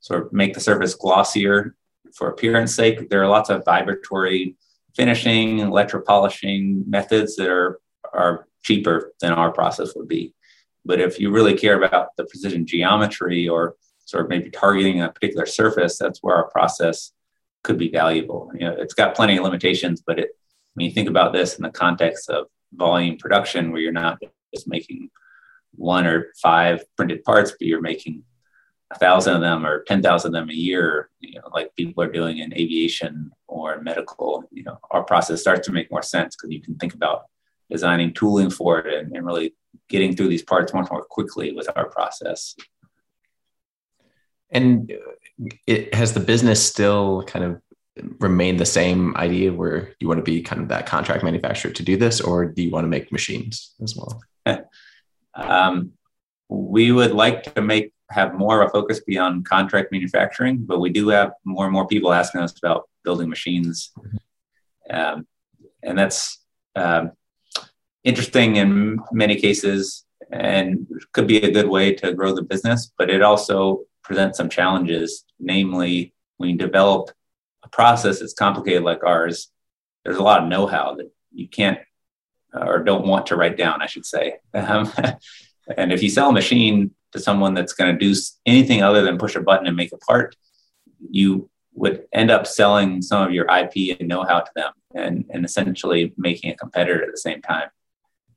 [0.00, 1.74] sort of make the surface glossier
[2.14, 4.56] for appearance sake, there are lots of vibratory
[4.94, 7.80] finishing, electropolishing methods that are,
[8.12, 10.34] are cheaper than our process would be.
[10.84, 13.76] But if you really care about the precision geometry or
[14.10, 17.12] sort of maybe targeting a particular surface, that's where our process
[17.62, 18.50] could be valuable.
[18.54, 20.30] You know, it's got plenty of limitations, but it,
[20.74, 24.18] when you think about this in the context of volume production, where you're not
[24.54, 25.10] just making
[25.74, 28.24] one or five printed parts, but you're making
[28.90, 32.10] a thousand of them or 10,000 of them a year, you know, like people are
[32.10, 36.52] doing in aviation or medical, you know, our process starts to make more sense because
[36.52, 37.22] you can think about
[37.70, 39.54] designing tooling for it and, and really
[39.88, 42.56] getting through these parts much more quickly with our process.
[44.50, 44.92] And
[45.66, 47.62] it has the business still kind of
[48.18, 51.82] remained the same idea where you want to be kind of that contract manufacturer to
[51.82, 54.20] do this, or do you want to make machines as well?
[55.34, 55.92] um,
[56.48, 60.90] we would like to make have more of a focus beyond contract manufacturing, but we
[60.90, 64.96] do have more and more people asking us about building machines, mm-hmm.
[64.96, 65.26] um,
[65.82, 66.42] and that's
[66.74, 67.12] um,
[68.02, 73.10] interesting in many cases and could be a good way to grow the business, but
[73.10, 75.24] it also presents some challenges.
[75.38, 77.10] Namely, when you develop
[77.62, 79.52] a process that's complicated like ours,
[80.04, 81.78] there's a lot of know how that you can't
[82.52, 84.38] or don't want to write down, I should say.
[84.54, 84.92] Um,
[85.76, 88.12] and if you sell a machine to someone that's going to do
[88.44, 90.34] anything other than push a button and make a part,
[91.08, 95.24] you would end up selling some of your IP and know how to them and,
[95.30, 97.68] and essentially making a competitor at the same time.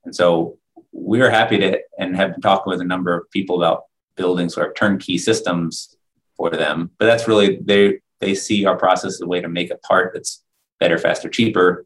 [0.05, 0.59] And so
[0.91, 4.49] we are happy to and have been talking with a number of people about building
[4.49, 5.95] sort of turnkey systems
[6.35, 6.91] for them.
[6.97, 10.11] But that's really they they see our process as a way to make a part
[10.13, 10.43] that's
[10.79, 11.85] better, faster, cheaper.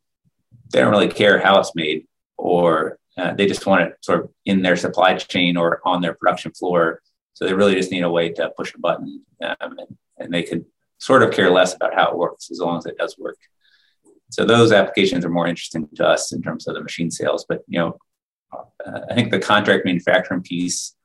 [0.72, 2.06] They don't really care how it's made,
[2.38, 6.14] or uh, they just want it sort of in their supply chain or on their
[6.14, 7.02] production floor.
[7.34, 10.44] So they really just need a way to push a button, um, and, and they
[10.44, 10.66] could
[11.00, 13.38] sort of care less about how it works as long as it does work.
[14.30, 17.46] So those applications are more interesting to us in terms of the machine sales.
[17.48, 17.98] But you know,
[18.54, 20.96] uh, I think the contract manufacturing piece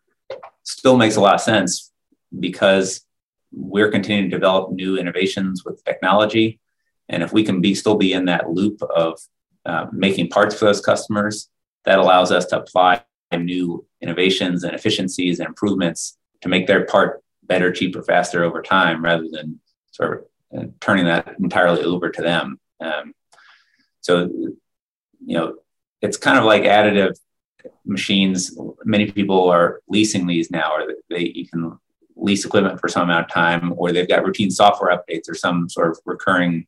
[0.62, 1.92] still makes a lot of sense
[2.38, 3.04] because
[3.52, 6.60] we're continuing to develop new innovations with technology.
[7.08, 9.20] And if we can be still be in that loop of
[9.66, 11.48] uh, making parts for those customers,
[11.84, 13.02] that allows us to apply
[13.36, 19.04] new innovations and efficiencies and improvements to make their part better, cheaper, faster over time,
[19.04, 22.58] rather than sort of uh, turning that entirely over to them.
[22.80, 23.14] Um,
[24.00, 24.28] so,
[25.24, 25.56] you know,
[26.00, 27.16] it's kind of like additive
[27.84, 28.58] machines.
[28.84, 31.78] Many people are leasing these now, or they you can
[32.16, 35.68] lease equipment for some amount of time, or they've got routine software updates or some
[35.68, 36.66] sort of recurring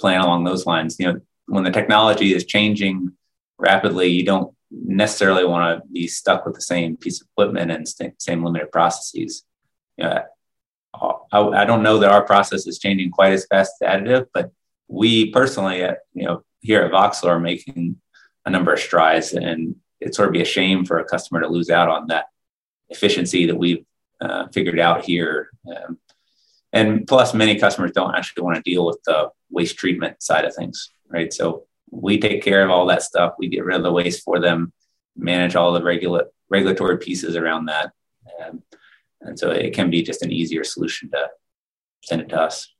[0.00, 0.96] plan along those lines.
[0.98, 3.12] You know, when the technology is changing
[3.58, 7.86] rapidly, you don't necessarily want to be stuck with the same piece of equipment and
[8.18, 9.44] same limited processes.
[9.96, 10.22] You know,
[11.32, 14.50] I, I, don't know that our process is changing quite as fast as additive, but
[14.88, 18.00] we personally, at, you know, here at Voxel are making
[18.44, 21.48] a number of strides, and it'd sort of be a shame for a customer to
[21.48, 22.26] lose out on that
[22.90, 23.84] efficiency that we've
[24.20, 25.48] uh, figured out here.
[25.66, 25.98] Um,
[26.74, 30.54] and plus, many customers don't actually want to deal with the waste treatment side of
[30.54, 30.90] things.
[31.08, 31.32] right?
[31.32, 33.34] So we take care of all that stuff.
[33.38, 34.72] We get rid of the waste for them,
[35.16, 37.92] manage all the regular regulatory pieces around that.
[38.44, 38.62] Um,
[39.22, 41.30] and so it can be just an easier solution to
[42.02, 42.73] send it to us.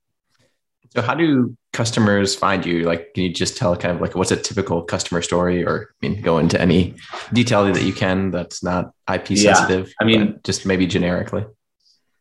[0.90, 2.84] So how do customers find you?
[2.84, 6.08] Like, can you just tell kind of like what's a typical customer story, or I
[6.08, 6.94] mean, go into any
[7.32, 9.88] detail that you can that's not IP sensitive?
[9.88, 11.44] Yeah, I mean, just maybe generically.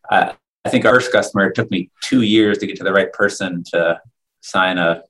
[0.10, 0.34] I,
[0.66, 3.64] I think our first customer took me two years to get to the right person
[3.72, 4.02] to
[4.42, 5.04] sign a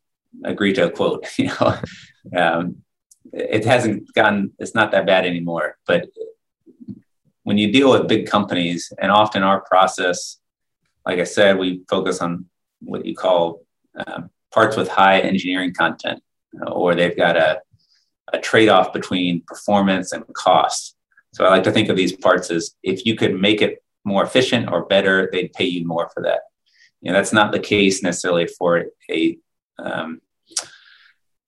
[0.43, 1.25] agree to a quote.
[1.37, 1.77] You know,
[2.37, 2.83] um,
[3.31, 4.53] it hasn't gotten.
[4.59, 5.77] It's not that bad anymore.
[5.87, 6.09] But
[7.43, 10.37] when you deal with big companies, and often our process,
[11.05, 12.45] like I said, we focus on
[12.83, 13.61] what you call
[14.05, 16.21] um, parts with high engineering content,
[16.67, 17.61] or they've got a,
[18.31, 20.95] a trade off between performance and cost.
[21.33, 24.23] So I like to think of these parts as if you could make it more
[24.23, 26.41] efficient or better, they'd pay you more for that.
[27.01, 29.37] You know, that's not the case necessarily for a
[29.79, 30.21] um,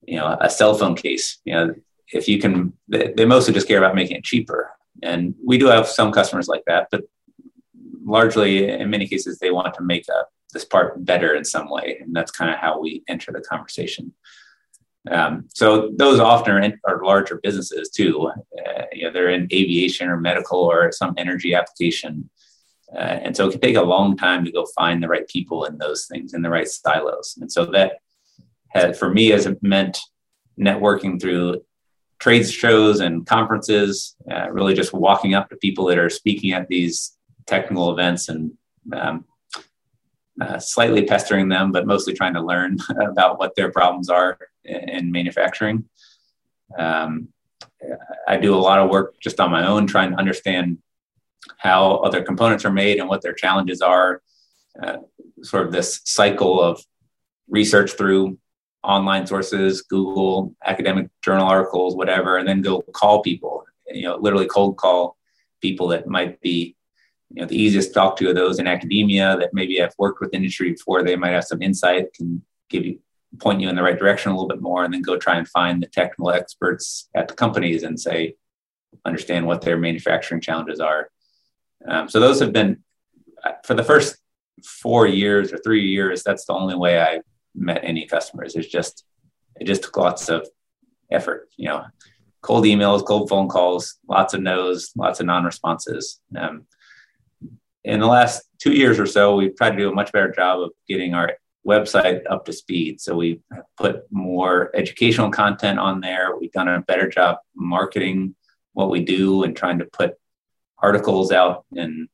[0.06, 1.38] you know a cell phone case.
[1.44, 1.74] You know,
[2.12, 4.70] if you can, they, they mostly just care about making it cheaper.
[5.02, 7.04] And we do have some customers like that, but
[8.04, 11.98] largely in many cases they want to make a, this part better in some way,
[12.00, 14.12] and that's kind of how we enter the conversation.
[15.10, 18.28] Um, so those often are, in, are larger businesses too.
[18.28, 22.28] Uh, you know, they're in aviation or medical or some energy application.
[22.94, 25.64] Uh, and so it can take a long time to go find the right people
[25.64, 27.36] in those things in the right silos.
[27.40, 27.98] And so that
[28.68, 29.98] has, for me, has meant
[30.58, 31.62] networking through
[32.18, 36.68] trade shows and conferences, uh, really just walking up to people that are speaking at
[36.68, 38.52] these technical events and
[38.92, 39.24] um,
[40.40, 45.10] uh, slightly pestering them, but mostly trying to learn about what their problems are in
[45.10, 45.84] manufacturing.
[46.78, 47.28] Um,
[48.26, 50.78] I do a lot of work just on my own, trying to understand
[51.58, 54.22] how other components are made and what their challenges are.
[54.80, 54.98] Uh,
[55.42, 56.82] sort of this cycle of
[57.48, 58.38] research through
[58.82, 63.64] online sources, Google, academic journal articles, whatever, and then go call people.
[63.88, 65.16] You know, literally cold call
[65.60, 66.76] people that might be,
[67.34, 70.20] you know, the easiest to talk to are those in academia that maybe have worked
[70.20, 71.02] with industry before.
[71.02, 73.00] They might have some insight, can give you
[73.38, 75.46] point you in the right direction a little bit more, and then go try and
[75.48, 78.34] find the technical experts at the companies and say,
[79.04, 81.10] understand what their manufacturing challenges are.
[81.86, 82.82] Um, so those have been
[83.64, 84.16] for the first
[84.64, 86.22] four years or three years.
[86.22, 87.20] That's the only way I
[87.54, 88.56] met any customers.
[88.56, 89.04] It's just
[89.60, 90.48] it just took lots of
[91.10, 91.48] effort.
[91.56, 91.84] You know,
[92.42, 96.20] cold emails, cold phone calls, lots of no's, lots of non-responses.
[96.38, 96.66] Um,
[97.86, 100.60] in the last two years or so, we've tried to do a much better job
[100.60, 101.32] of getting our
[101.66, 103.00] website up to speed.
[103.00, 103.40] So we
[103.76, 106.36] put more educational content on there.
[106.36, 108.34] We've done a better job marketing
[108.72, 110.14] what we do and trying to put
[110.78, 112.08] articles out in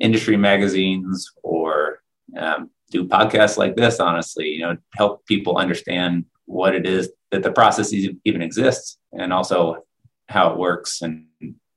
[0.00, 2.02] industry magazines or
[2.36, 7.42] um, do podcasts like this, honestly, you know, help people understand what it is that
[7.42, 9.84] the process even exists and also
[10.28, 11.26] how it works and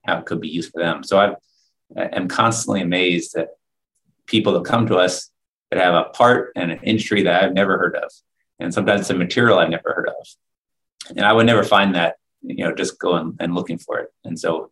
[0.06, 1.04] how it could be used for them.
[1.04, 1.36] So I
[1.96, 3.50] am constantly amazed that
[4.26, 5.30] people that come to us
[5.72, 8.12] that have a part and an industry that I've never heard of.
[8.60, 10.28] And sometimes a material I've never heard of.
[11.10, 14.10] And I would never find that, you know, just going and looking for it.
[14.24, 14.72] And so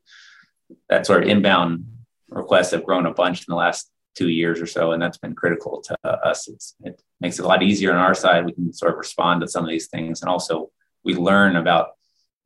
[0.90, 1.86] that sort of inbound
[2.30, 5.36] requests have grown a bunch in the last two years or so, and that's been
[5.36, 6.48] critical to us.
[6.48, 8.46] It's, it makes it a lot easier on our side.
[8.46, 10.72] We can sort of respond to some of these things, and also
[11.04, 11.92] we learn about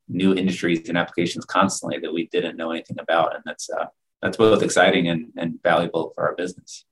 [0.08, 3.86] new industries and applications constantly that we didn't know anything about, and that's uh,
[4.20, 6.84] that's both exciting and, and valuable for our business.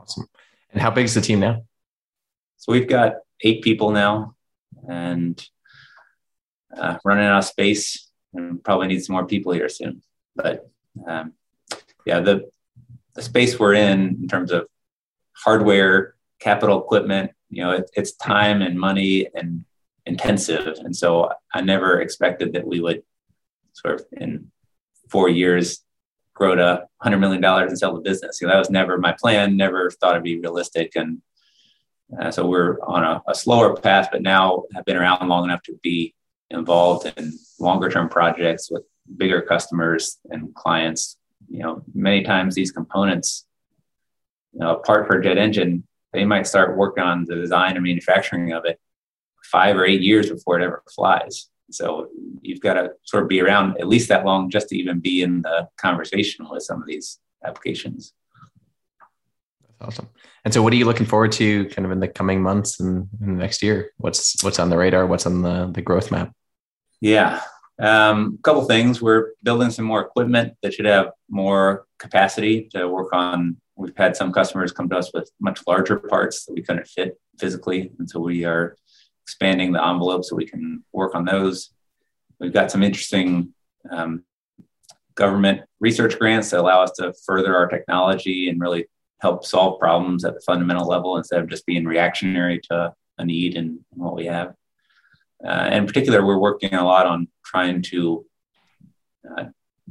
[0.00, 0.28] Awesome.
[0.72, 1.64] And how big is the team now?
[2.56, 4.34] So we've got eight people now,
[4.88, 5.42] and
[6.76, 10.02] uh, running out of space, and probably need some more people here soon.
[10.34, 10.68] But
[11.06, 11.34] um,
[12.06, 12.50] yeah, the
[13.14, 14.66] the space we're in in terms of
[15.32, 19.64] hardware, capital equipment, you know, it, it's time and money and
[20.06, 20.78] intensive.
[20.78, 23.02] And so I never expected that we would
[23.72, 24.50] sort of in
[25.08, 25.84] four years
[26.34, 28.40] grow to $100 million and sell the business.
[28.40, 30.92] You know, that was never my plan, never thought it'd be realistic.
[30.96, 31.22] And
[32.18, 35.62] uh, so we're on a, a, slower path, but now have been around long enough
[35.62, 36.14] to be
[36.50, 38.82] involved in longer term projects with
[39.16, 41.16] bigger customers and clients
[41.48, 43.46] you know, many times these components,
[44.52, 47.76] you know, a part for a jet engine, they might start working on the design
[47.76, 48.78] and manufacturing of it
[49.42, 51.48] five or eight years before it ever flies.
[51.70, 52.08] So
[52.42, 55.22] you've got to sort of be around at least that long just to even be
[55.22, 58.12] in the conversation with some of these applications.
[59.62, 60.08] That's awesome.
[60.44, 63.08] And so, what are you looking forward to, kind of in the coming months and,
[63.20, 63.90] in the next year?
[63.96, 65.06] What's what's on the radar?
[65.06, 66.32] What's on the the growth map?
[67.00, 67.40] Yeah,
[67.78, 69.00] um, a couple things.
[69.00, 73.56] We're building some more equipment that should have more capacity to work on.
[73.76, 77.18] We've had some customers come to us with much larger parts that we couldn't fit
[77.38, 78.76] physically, and so we are
[79.24, 81.70] expanding the envelope so we can work on those.
[82.38, 83.54] We've got some interesting
[83.90, 84.24] um,
[85.14, 88.86] government research grants that allow us to further our technology and really
[89.20, 93.56] help solve problems at the fundamental level instead of just being reactionary to a need
[93.56, 94.54] and what we have.
[95.46, 98.26] Uh, in particular, we're working a lot on trying to
[99.30, 99.44] uh,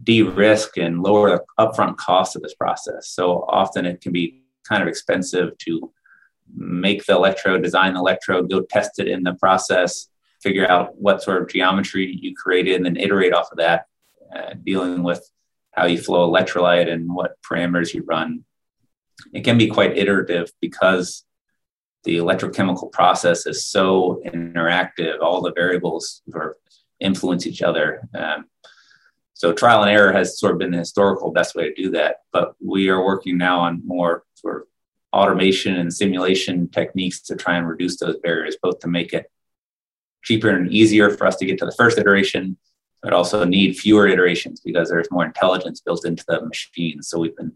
[0.04, 3.10] de-risk and lower the upfront cost of this process.
[3.10, 5.92] So often it can be kind of expensive to
[6.56, 10.08] make the electrode, design the electrode, go test it in the process,
[10.42, 13.86] figure out what sort of geometry you created, and then iterate off of that,
[14.36, 15.28] uh, dealing with
[15.72, 18.44] how you flow electrolyte and what parameters you run.
[19.34, 21.24] It can be quite iterative because
[22.04, 25.20] the electrochemical process is so interactive.
[25.22, 26.22] All the variables
[27.00, 28.08] influence each other.
[28.14, 28.46] Um,
[29.34, 32.18] so trial and error has sort of been the historical best way to do that.
[32.32, 34.64] But we are working now on more sort of
[35.14, 39.30] automation and simulation techniques to try and reduce those barriers, both to make it
[40.24, 42.58] cheaper and easier for us to get to the first iteration,
[43.02, 47.02] but also need fewer iterations because there's more intelligence built into the machine.
[47.04, 47.54] So we've been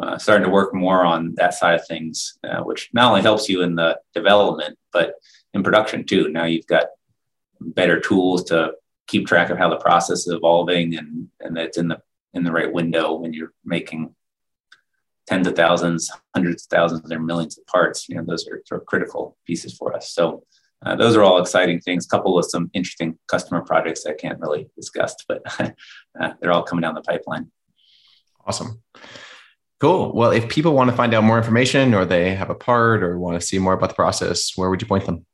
[0.00, 3.48] uh, starting to work more on that side of things, uh, which not only helps
[3.48, 5.14] you in the development, but
[5.52, 6.28] in production too.
[6.28, 6.86] Now you've got
[7.60, 8.72] better tools to
[9.06, 12.00] keep track of how the process is evolving and, and it's in the
[12.34, 14.14] in the right window when you're making
[15.32, 18.06] tens of thousands, hundreds of thousands, or millions of parts.
[18.08, 20.12] You know, those are sort of critical pieces for us.
[20.12, 20.44] So
[20.84, 24.68] uh, those are all exciting things, coupled with some interesting customer projects I can't really
[24.76, 25.40] discuss, but
[26.20, 27.50] uh, they're all coming down the pipeline.
[28.46, 28.82] Awesome.
[29.80, 30.14] Cool.
[30.14, 33.18] Well, if people want to find out more information or they have a part or
[33.18, 35.24] want to see more about the process, where would you point them?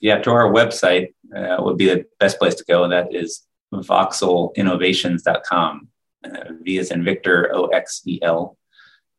[0.00, 2.82] Yeah, to our website uh, would be the best place to go.
[2.82, 5.88] and That is voxelinnovations.com.
[6.24, 8.56] Uh, v is in Victor, O X E L,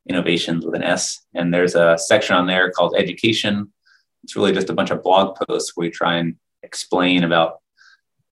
[0.08, 1.26] innovations with an S.
[1.34, 3.72] And there's a section on there called education.
[4.24, 7.60] It's really just a bunch of blog posts where we try and explain about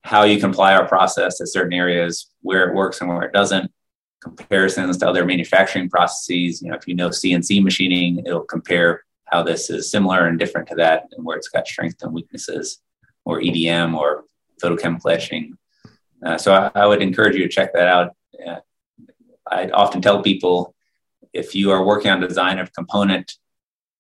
[0.04, 3.34] how you can apply our process to certain areas, where it works and where it
[3.34, 3.72] doesn't,
[4.22, 6.62] comparisons to other manufacturing processes.
[6.62, 10.68] You know, if you know CNC machining, it'll compare how this is similar and different
[10.68, 12.82] to that and where it's got strengths and weaknesses,
[13.26, 14.26] or EDM or
[14.62, 15.58] photochemical etching.
[16.24, 18.16] Uh, so I, I, would encourage you to check that out.
[18.46, 18.60] Uh,
[19.50, 20.73] I often tell people
[21.34, 23.34] if you are working on design of component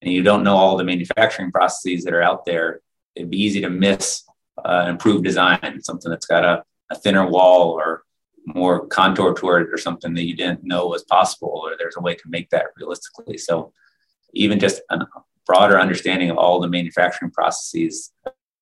[0.02, 2.82] and you don't know all the manufacturing processes that are out there,
[3.16, 4.24] it'd be easy to miss
[4.64, 8.04] uh, improved design, something that's got a, a thinner wall or
[8.46, 12.02] more contour to it or something that you didn't know was possible, or there's a
[12.02, 13.38] way to make that realistically.
[13.38, 13.72] So
[14.34, 15.06] even just a
[15.46, 18.12] broader understanding of all the manufacturing processes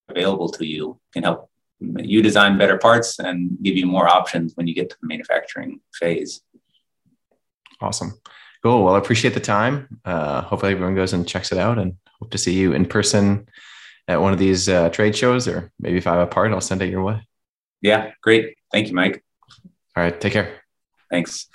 [0.09, 1.49] available to you can help
[1.79, 5.79] you design better parts and give you more options when you get to the manufacturing
[5.93, 6.41] phase.
[7.79, 8.19] Awesome.
[8.63, 8.83] Cool.
[8.83, 9.99] Well, I appreciate the time.
[10.05, 13.47] Uh, hopefully everyone goes and checks it out and hope to see you in person
[14.07, 16.61] at one of these uh, trade shows or maybe if I have a part, I'll
[16.61, 17.25] send it your way.
[17.81, 18.55] Yeah, great.
[18.71, 19.23] Thank you, Mike.
[19.95, 20.19] All right.
[20.19, 20.61] Take care.
[21.09, 21.47] Thanks.